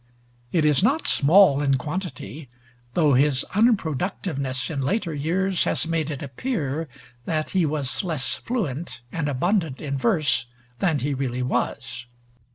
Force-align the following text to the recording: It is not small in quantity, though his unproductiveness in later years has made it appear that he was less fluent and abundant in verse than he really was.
It 0.51 0.65
is 0.65 0.81
not 0.81 1.05
small 1.05 1.61
in 1.61 1.75
quantity, 1.77 2.49
though 2.95 3.13
his 3.13 3.43
unproductiveness 3.53 4.67
in 4.71 4.81
later 4.81 5.13
years 5.13 5.65
has 5.65 5.85
made 5.85 6.09
it 6.09 6.23
appear 6.23 6.89
that 7.25 7.51
he 7.51 7.67
was 7.67 8.03
less 8.03 8.37
fluent 8.37 9.01
and 9.11 9.29
abundant 9.29 9.79
in 9.79 9.99
verse 9.99 10.47
than 10.79 10.97
he 10.97 11.13
really 11.13 11.43
was. 11.43 12.07